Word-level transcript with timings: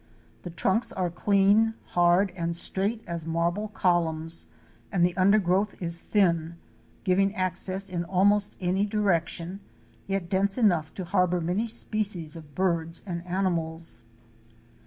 The 0.41 0.49
trunks 0.49 0.91
are 0.91 1.11
clean, 1.11 1.75
hard 1.89 2.31
and 2.31 2.55
straight 2.55 3.03
as 3.05 3.23
marble 3.27 3.67
columns 3.67 4.47
and 4.91 5.05
the 5.05 5.15
undergrowth 5.15 5.79
is 5.79 6.01
thin, 6.01 6.55
giving 7.03 7.35
access 7.35 7.87
in 7.87 8.03
almost 8.05 8.55
any 8.59 8.87
direc 8.87 9.27
tion, 9.27 9.59
yet 10.07 10.27
dense 10.27 10.57
enough 10.57 10.91
to 10.95 11.03
harbor 11.05 11.39
many 11.39 11.67
species 11.67 12.35
of 12.35 12.55
birds 12.55 13.03
and 13.05 13.23
animals. 13.27 14.03